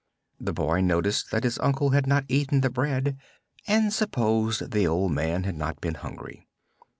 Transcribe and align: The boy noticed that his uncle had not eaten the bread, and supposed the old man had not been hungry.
The 0.39 0.51
boy 0.51 0.81
noticed 0.81 1.29
that 1.29 1.43
his 1.43 1.59
uncle 1.59 1.91
had 1.91 2.07
not 2.07 2.25
eaten 2.27 2.61
the 2.61 2.71
bread, 2.71 3.19
and 3.67 3.93
supposed 3.93 4.71
the 4.71 4.87
old 4.87 5.11
man 5.11 5.43
had 5.43 5.55
not 5.57 5.79
been 5.79 5.93
hungry. 5.93 6.47